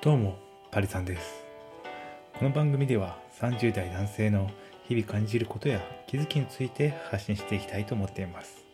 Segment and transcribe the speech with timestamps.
[0.00, 0.38] どうも、
[0.70, 1.42] パリさんです。
[2.38, 4.48] この番組では30代男性の
[4.86, 8.64] 日々感じることや気づきについて発信していきたいと思っています。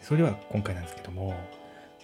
[0.00, 1.34] それでは今回なんですけども、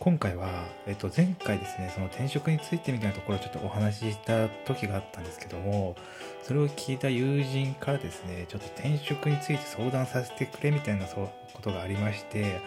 [0.03, 5.95] 今回は、えっと、前回ですね、その転職についてみたいなところをちょっとお話しした時があったんですけども、
[6.43, 12.61] それを聞いた友人からですね、ちょっと転職について相談させてくれみたいなそことがありまして、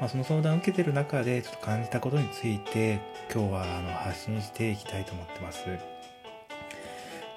[0.00, 5.66] まあ、その相談を受けてる中でちょっと感じたことについて今日はあの発信していきたいと思ってます。
[5.66, 5.80] で、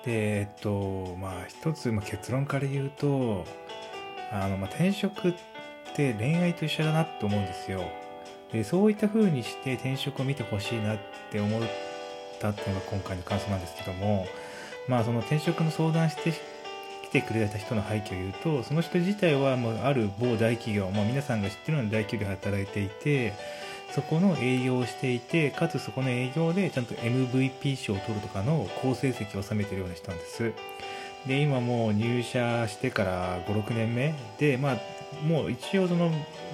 [0.06, 3.44] えっと、まあ一つ、まあ、結論から言うと、
[4.32, 5.34] あの、まあ、転職っ
[5.94, 7.84] て恋愛と一緒だなって思うんですよ。
[8.54, 10.98] で、そういった風にして転職を見てほしいなっ
[11.32, 11.62] て思っ
[12.40, 14.28] たっていうのが今回の感想なんですけども、
[14.88, 16.34] まあその転職の相談して
[17.04, 23.34] 来てくれた人の背景を言うと、その人自体はもうある某大企業、まあ皆さんが知ってるような大企業で働いていて、
[23.92, 30.54] そこの営業をしていて、かつそこの営業でちゃんと MVP 賞を取るとかの好成績を収めてるような人なんです。
[31.28, 34.78] で、今もう入社してから5、6年目で、まあ、
[35.26, 36.10] もう一応その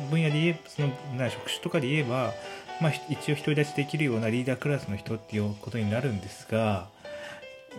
[0.09, 2.33] 分野で言えそのな職種とかで言えば、
[2.81, 6.87] まあ、一応独り立ちできるようなリーダークラスの人っていうことになるんですが、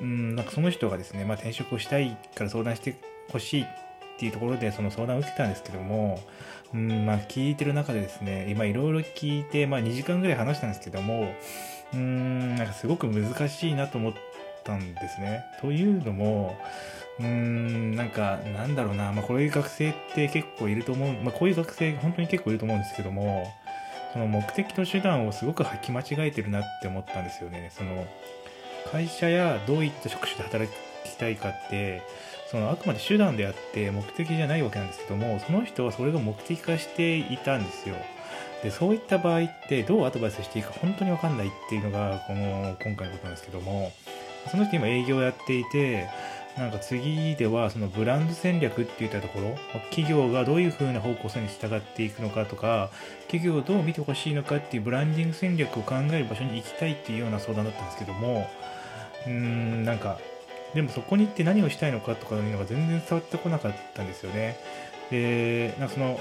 [0.01, 2.97] うん、なんかその人がですね、まあ、転職をしたいから相談して
[3.31, 3.67] ほしいっ
[4.19, 6.21] ていうところでその相談を受けたんですけども、
[6.75, 11.33] うん、まあ聞いてる中でですね、今いろいろ聞いて、まあ2時間ぐらい話したんですけども、
[11.95, 14.13] うん、なんかすごく難しいなと思っ
[14.65, 15.45] たんですね。
[15.61, 16.59] というのも、
[17.21, 23.47] うーん、なんか、なんだろうな、まあこういう学生って結構いると思う、まあこういう学生本当に結構いると思うんですけども、
[24.13, 27.71] その目的と手段をすごく履き間違えてるなって思ったんですよね。
[27.77, 28.07] その、
[28.91, 30.73] 会社やどういった職種で働
[31.05, 32.03] きたいかって、
[32.51, 37.97] そのあくまで手段であって目的じゃないわけなんですけども、その人はそれが目的化していたんですよ。
[38.63, 43.93] で、そういった場合ってどうアドバイスしていいか本当にわかんないっていうのが、この今回のことなんですけども、
[44.51, 46.09] その人今営業やっていて、
[46.59, 49.57] なんか次ではそのブランド戦略っていったところ、
[49.91, 52.91] 企業がどういう風な方向性に従っていくのかとか、
[53.29, 58.51] 企業をどう見てほしいのかっていうブランディング戦略を考える場所に行きたいっていうような相談だったんですけども、
[59.27, 60.19] うーん、なんか、
[60.75, 64.59] でもそこに行って何をしたいのかとかいうのが全然伝わってこなかったんですよね。
[65.11, 66.19] で、なんかその、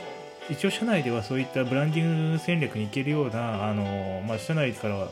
[0.52, 5.08] 一応社内ではそういったブランディング戦略に行けるような、あの、まあ、社内からは、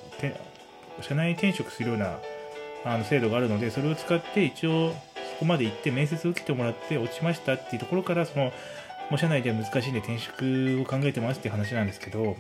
[1.01, 2.19] 社内転職するような
[2.85, 4.93] あの制度があるので、それを使って一応
[5.39, 8.45] こまで行って面接を受けてもらって落ちましたっていうところから、その、
[9.09, 12.35] もう社内では難しいんで転職を考えてますっていう話なんですけど、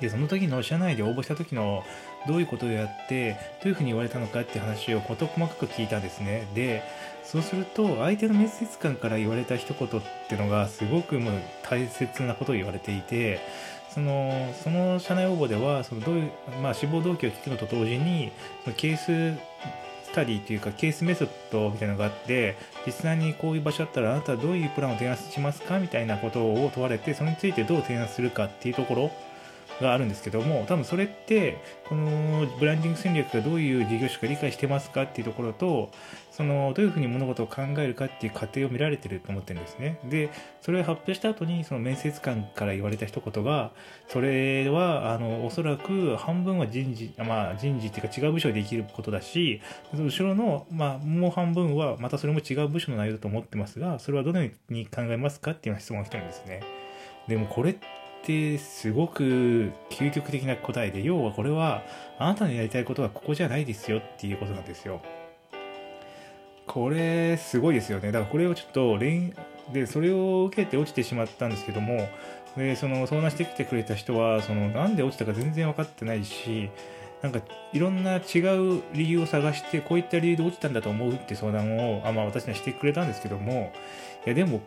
[0.00, 1.84] で、その時の社内で応募した時の
[2.26, 3.32] どういうことをやって、
[3.62, 6.46] どういうふうに言われたのかって話を事細かく聞いたんですね。
[6.54, 6.82] で、
[7.24, 13.40] そうすると、相手の面接官から言われた一言っていうのが、すごくもう大切なことを言われていて、
[13.92, 16.30] その、その社内応募では、そのどういう、
[16.62, 18.32] まあ、志望動機を聞くのと同時に、
[18.64, 19.38] そのケース
[20.10, 25.78] スタディというか、ケースメソッドみたいなのがあって、実際にこういう場所だったら、あなたはどういうプランを提案しますか？
[25.78, 29.10] みたいなことを問われて、それについてどう提案するかっていうところ、
[29.80, 31.58] があるんですけども、多分それって、
[31.88, 35.90] このブランディング戦略がどういう事業種か理解してますかっていうところと、
[36.30, 39.98] そのどういうふうに物事を考えるかっていう過程を見られてると思ってるんですね。
[40.08, 40.30] で、
[40.62, 43.72] それを発表した後に、その面接官から言われた一言が、
[44.08, 49.60] それは、あの、おそらく半分は人事、まあ人事っていうか違う部署でできることだし、
[49.92, 56.62] 後ろの、まあもう半分はまたそれも違う部署の内容だと思ってますが、それはどのように考えますかっていうような質問が来たんですね。
[57.28, 57.76] でもこれっ、
[58.20, 61.82] ってすごく究極的な答えで、要はこれは
[62.18, 65.00] あなたのやりたいことはここじゃないですよっていうことなんですよ。
[66.66, 68.12] これすごいですよね。
[68.12, 69.32] だからこれをちょっと恋
[69.72, 72.08] で、それを受けて落ちてしまったんですけども、
[72.56, 76.70] で、その相談してきてくれた人は、そのなんで落ちたか全然分かってないし、
[77.22, 77.40] なんか
[77.72, 83.72] いろんな違う理由を探して、こういった理由で落ちたんだと思うって相談を、あまあ私にはしてくれたんですけども、
[84.26, 84.60] いやでも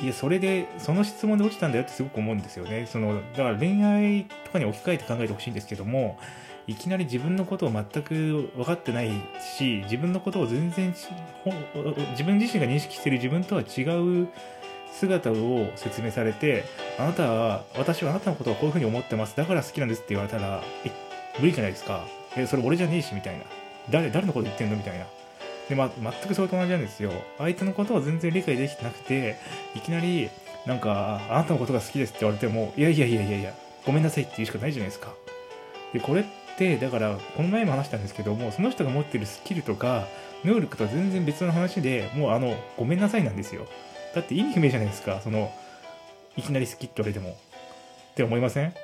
[0.00, 2.86] いや、それで、その質問で落ちたんだよってすごく思うんですよね。
[2.86, 6.18] その、だから恋愛とかに置き換えて考えてほしいんですけども、
[6.66, 9.10] いきなり自分のことを全く分かってない
[9.40, 10.94] し、自分のことを全然、
[12.10, 13.82] 自分自身が認識してる自分とは違
[14.22, 14.28] う
[14.92, 16.64] 姿を説明されて、
[16.98, 19.36] あなたは、私はあなたのことをこういうふうに思ってます。
[19.36, 20.90] だから好きなんですって言われたら、え、
[21.38, 22.04] 無理じゃないですか。
[22.36, 23.44] え、それ俺じゃねえし、みたいな。
[23.88, 24.76] 誰、誰のこと言ってんの？
[24.76, 25.06] みたいな。
[25.68, 27.10] で、ま、全くそれと同じなんですよ。
[27.38, 29.36] 相手のことを全然理解できてなくて、
[29.74, 30.30] いきなり、
[30.64, 33.54] なんか、あなたのことが好きですって言われても、いやいやいやいやいや、
[33.84, 35.12] ごめんなさいって言うしかないじゃないですか。
[35.92, 36.24] で、これっ
[36.56, 40.06] て、だから、この前も話したんですけども、その人が持ってるスキルとか、
[40.44, 43.66] 能力とは全然別の話で、もうあの、ごめんなさいなんですよ。
[44.14, 45.52] だって意味不明じゃないですか、その、
[46.36, 47.30] いきなり好きって言われても。
[47.30, 48.74] って思いません？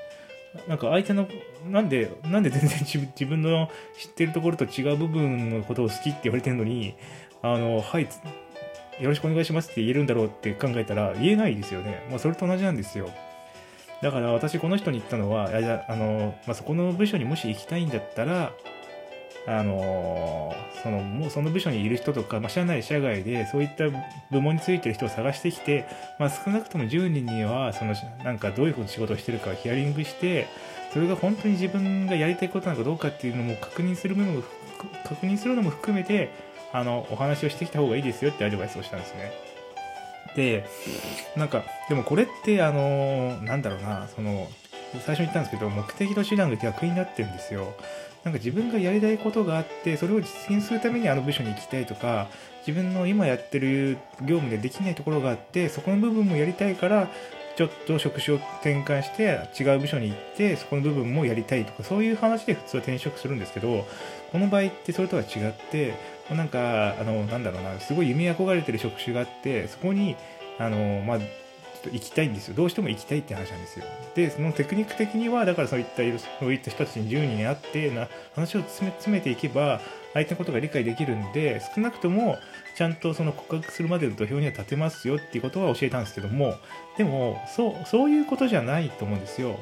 [0.68, 1.28] なんか相手の、
[1.66, 3.68] なんで、なんで全然自分の
[3.98, 6.94] 知ってるところと違う部分のことを好きって言われてるのに、
[7.42, 8.08] あの、はい、
[9.00, 12.06] よろしくお願いしますって言えるんだろうって考えたら言えないですよね。
[12.10, 13.10] まあ、それと同じなんですよ。
[14.02, 18.52] だから私この人に言ったのは、いやあの、まあ、そこの部署にもし行きたいんだったら、
[19.46, 23.84] あのそのもうその部署にいる人とか、まあ、社内社外でそういった
[24.30, 25.86] 部門についてる人を探してきて、
[26.18, 27.94] まあ、少なくとも10人にはその
[28.24, 30.46] なんかどういうこと仕事をしてるかをヒアリングして
[30.92, 34.42] それが本当に自分がやりたいことなのかどうかっていうのも確認するものも
[35.04, 36.30] 確認するのも含めて
[36.72, 39.32] あのお話をしてきた方がいいですよってアドバイスをしたんですね。
[40.34, 40.64] で
[41.36, 44.48] なんかでもこれってあのなんだろうなその
[45.04, 47.74] 最初に言ったんですけど目的と手段が逆になってるんですよ。
[48.24, 52.28] なんか自分がやりたいことがあってそれを実現するためにあの部署に行きたいとか
[52.66, 57.08] 自分の今やってる業務でできないところがあってそこの部分もやりたいから
[57.56, 63.86] ちょっと職種を転換して違う部署に行ってそこの部分もやりたいとかそういう話で普通は転職するんですけど
[64.30, 65.94] この場合ってそれとは違って
[66.30, 70.16] なんかあのなんだろうなすごい夢憧れてる職種があってそこに
[70.58, 71.18] あの、まあ、
[71.82, 72.54] と行きたいんですよ。
[72.54, 73.84] どうしても行きたいって話なんですよ。
[74.14, 75.96] で、そのテクニック的には、だからそういった、
[76.40, 79.80] そういった人たちに10人に会ってな、話を詰め詰めていけば、
[80.14, 82.38] 相手のことが理解できるんで、少なくとも、
[82.76, 86.54] ちゃんとその告白するまでの土俵には立てますよっていうことは教えたんですけども、
[86.96, 89.58] でも、そう、そういうことじゃないと思うんですよ。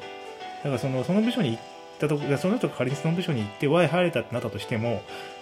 [0.63, 1.61] だからその、その部署に行っ
[1.99, 5.01] たとこ、その人が仮にその部署に行って、Y 入れたってなったとしても、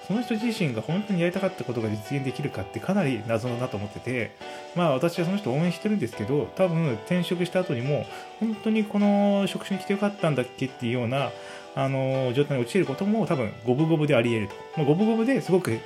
[0.09, 4.31] その人自身が本当にやりたかったことが実現できるかってかなり謎だなと思ってて、
[4.75, 8.07] まあ私はその人応援してるんですけど、多分転職した後にも、
[8.39, 11.29] 本当にこの職種に来てよかったんだっけっていうような、
[11.75, 14.55] あの、状態に陥ることも多分五分五分であり得ると。
[14.77, 15.79] まあ、五分五分ですごくよ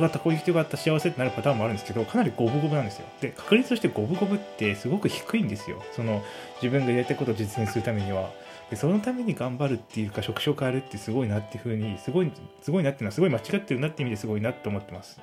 [0.00, 3.06] かった、こういう人よかった、幸せってなるパターンもあるんですけど、かなり五分五分なんですよ。
[3.22, 5.82] で、確率として五分五分ってすごく低いんですよ。
[5.92, 6.22] その、
[6.62, 8.30] 自分がやりたいことを実現するためには。
[8.72, 12.32] でそのために頑張るっていうか職種を変えるってすごいなっていうふうにすごい
[12.62, 15.20] すごいなっていうのはすごい間違ってるなって意味ですごいなって思ってます。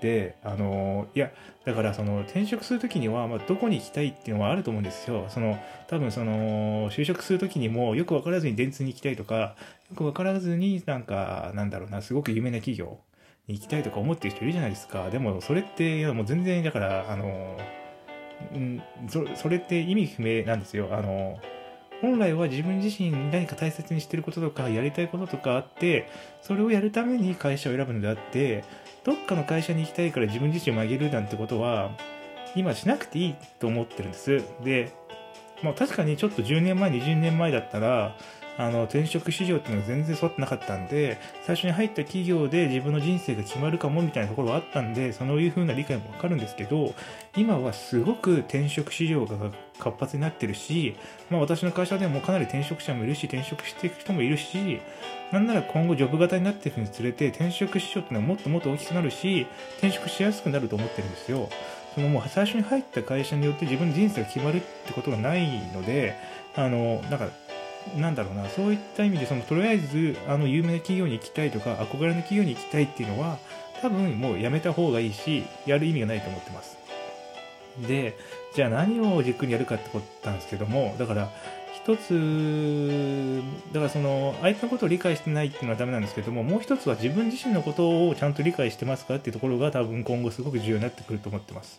[0.00, 1.30] であのいや
[1.64, 5.26] だからその転職する時には、まあ、どこに行きたいっていうのはあると思うんですよ。
[5.28, 5.56] その
[5.86, 9.54] 多分その就職する時にもよく分からずに電通に行きたいとか
[9.90, 12.98] よく分からずになんかなんだろうなすごく有名な企業
[13.46, 15.10] に行きたいとか思ってる人いるじゃないですか。
[15.10, 17.56] でもそれっていやもう全然だからあの
[18.58, 20.88] んそそれって意味不明なんですよ。
[20.90, 21.38] あの
[22.00, 26.08] 本来は自分自身何か大切にしてることとかやりたいこととかあって
[26.42, 28.64] それをやるために会社を選ぶのであって
[29.04, 31.90] どっかの会社に行きたいから自分自身を曲げるなんてことは
[32.54, 34.42] 今しなくていいと思ってるんです。
[34.64, 34.92] で、
[35.62, 38.16] まあ、確かにちょっと10年前20年前だったら
[38.58, 46.92] あの転職市場っていうのが全然育ってなかったんで最初に入った企業で自分の人生が決まるかもみたいなところはあったんでそういう風な理解もわかるんですけど
[47.36, 49.36] 今はすごく転職市場が
[49.78, 50.96] 活発になってるし、
[51.30, 54.80] まあ、私の会社でもかなり転職者もいるし転職していく人もいるし
[55.30, 59.46] なんなら今後ジョブ型になっていくにつれて転職市場っていうのはもっともっと大きくなるし
[59.78, 61.48] 転職しやすくなると思ってるんですよ。
[61.94, 66.14] そのもう最初に入った会社によって自分の人生が決まるってことがないので
[66.54, 67.28] あのなんか
[67.96, 73.38] なんだろうな、そういった意味で、その、とりあえず、あの、有名な企業に行きたいとか、憧れの企業に行きたいっていうのは、
[73.80, 76.78] 多分もうやめた方がいいし、やる意味がないと思ってます。
[77.86, 78.16] で、
[78.54, 81.30] じゃあ何を軸にやるかってことなんですけども、だから、
[81.74, 83.42] 一つ、
[83.72, 91.78] だからその、相手のことを理解してないっていうのはダメなんですけども、もう一つは自分自身のことをちゃんと理解してますかっていうところが多分今後すごく重要になってくると思ってます。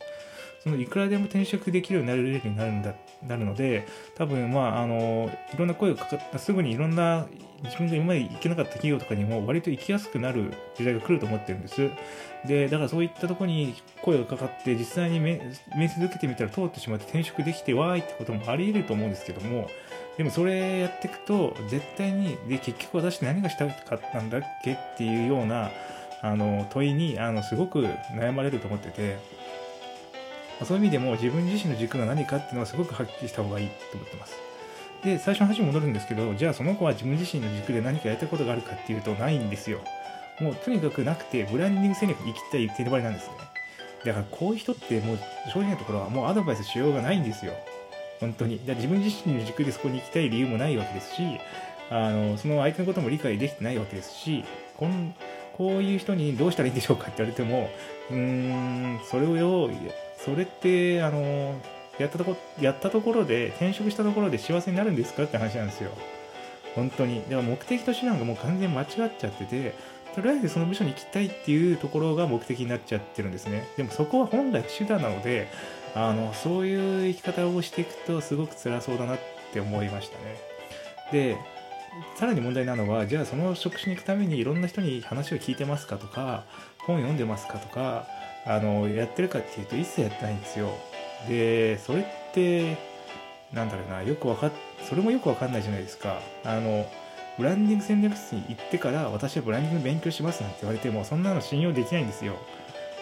[0.63, 2.93] そのいくらでも転職できるようになるレベルになるんだ
[3.27, 7.27] なるので多分まああのいろんな声がかかったすぐにいろんな
[7.63, 11.89] 自分が今まで行けなかった企業とかにも割と行きやすくなる時代が来ると思ってるんです。
[12.45, 15.39] でだからそういったとこに声がかかって実際に面
[15.77, 19.69] 接受けてみたら通ってしまって転職できてわーいってこともあり得ると思うんですけども
[20.17, 25.69] でもそれやっていくと絶対にで結局私何がしたかったんだっけっていうような
[26.21, 29.48] あの問いにあのすごく悩まれると思ってて。
[30.65, 34.35] そういう意味でも自分自身の軸が何かっていうのはすごくはっきりした方がいいと思ってます。
[35.03, 39.79] で、最初の話に戻るんですけど、じゃあその子は自分自身の軸で何かやりたいことがあるかっていうとないんですよ。
[40.41, 43.33] もうとにかくなくて、ブランディング戦略に生きたい手張りなんですね。
[44.05, 45.19] だからこういう人ってもう
[45.53, 47.53] 正直なところはもうアドバイスしようがないんですよ。
[48.19, 48.59] 本当に。
[48.65, 51.23] だ自分自身の軸でそこに行きたい理由もないわけですし、
[51.89, 54.43] あの、その相手のことも理解できてないわけですし、
[54.77, 55.13] こん
[55.57, 57.69] こういう人にどうしたらいいんでしょうかって言われても、
[58.09, 59.69] うーん、それを
[60.23, 61.55] それってあの
[61.97, 65.91] やったとこやったところで転職したところで幸せになるんですかって話なんですよ。
[66.75, 67.21] 本当に。
[67.23, 69.73] でも目的と手段がもう完全間違っちゃってて
[70.15, 73.67] とりあえずその部署に行きたいっていうところが目的になっちゃってるんですね。
[73.77, 75.47] でもそこは本来手段なので
[75.95, 79.19] あのそういう生き方をしていくとすごく辛そうだなっ
[79.53, 80.37] て思いましたね。
[81.11, 81.37] で
[82.15, 86.43] さらに問題なのはじゃあその職種に行くためにいろんな人に話を聞いてますかとか
[86.79, 88.07] 本読んでますかとか
[88.45, 90.69] あのやってるかっていうと一切やってないんですよ。
[91.27, 92.77] でそれって
[93.53, 94.51] なんだろうなよくわか
[94.87, 96.19] それもよくわかんないじゃないですか。
[96.43, 96.85] あの
[97.37, 102.33] ブランディング戦略室に行ってから私はブランディング勉強しますなんて言われてもそんなの信用できないんですよ。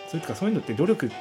[0.10, 1.12] それとかそういうのって努力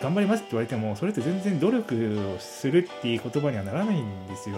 [0.00, 4.56] 頑張りますって言われてもそれって全然努力をするっていう言葉にはならないんですよ。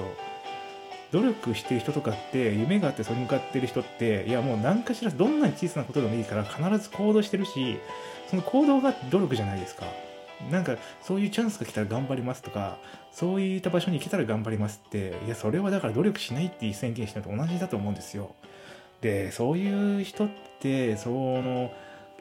[1.12, 7.78] 努力してる人とかって夢があってそれに向かってる人っていやもう何かしらどんなに小さなことでもいいから必ず行動してるし
[8.28, 9.84] その行動が努力じゃないですか。
[10.50, 12.78] なんかそういうチャンスが来たら頑張りますとか
[13.12, 18.34] そういった場所に行けたら頑張りますっていやそれはだから努力しないっていう宣言したのと同じだと思うんですよ。
[19.02, 20.28] でそういう人っ
[20.60, 21.70] てその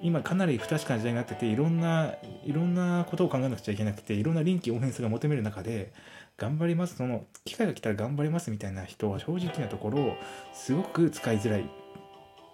[0.01, 5.93] 今かなり不確かな時代になってていろんないろんなことを考えなくちゃいけなくていろんな臨機応変さが求める中で
[6.37, 10.15] 頑張りますその機会が来たら頑張りますみたいな人は正直なところ
[10.53, 11.81] すごく使いづらい。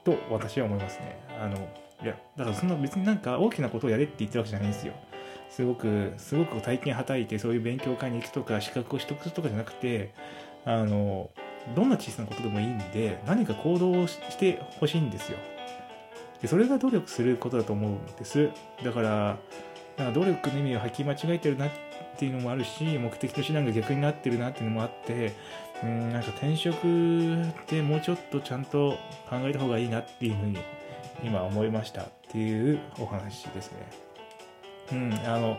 [0.08, 1.20] と私は思いますね。
[1.38, 1.58] あの
[2.02, 4.94] いやだからそんな別になんか大きなことをやれって言ってるわけじゃないんですよ。
[5.50, 10.14] すごくすごく体験はたいてそういう勉強会に行くとか資格を取得するとかじゃなくて
[10.64, 11.30] あの
[11.76, 15.38] どんな小さなことでもいいんで何か行動をしてほしいんですよ。
[16.42, 18.50] でそれが努力することだと思うんです
[18.84, 19.38] だから
[19.98, 21.72] なんか努力の意味を履き間違えてるなっ
[22.18, 25.34] ていうのもあるし目的と手段が逆になってるなっていうのもあって
[25.84, 28.98] うんなんか転職ってもうちょっとちゃんと
[29.30, 30.58] 考えた方がいいなっていうふうに
[31.24, 33.78] 今思いましたっていうお話ですね。
[34.92, 35.58] うん、あの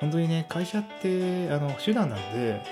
[0.00, 2.62] 本当にね会社ってあの手段なんで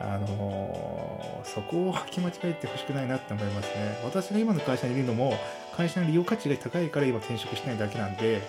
[0.00, 3.98] あのそこを履き間違えてほしくないなって思いますね。
[4.04, 5.34] 私が今の会社にいるのも
[5.76, 8.40] 会社の利用価値が高いから今転職してないだけなんで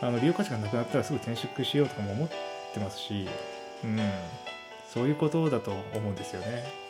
[0.00, 2.28] あの利用価値がなくなったらすぐ転職しようとかも思っ
[2.72, 3.28] てますし、
[3.82, 3.98] うん、
[4.88, 6.87] そういうことだと思うんですよね。